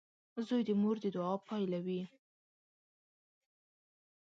[0.47, 2.01] •زوی د مور د دعا پایله وي.